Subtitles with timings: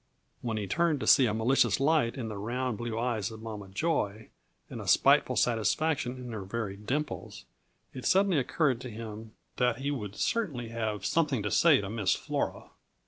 [0.41, 3.67] When he turned to see a malicious light in the round, blue eyes of Mama
[3.69, 4.29] Joy
[4.67, 7.45] and a spiteful satisfaction in her very dimples,
[7.93, 12.15] it suddenly occurred to him that he would certainly have something to say to Miss
[12.15, 12.71] Flora.